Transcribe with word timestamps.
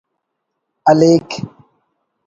ہلیک 0.89 1.29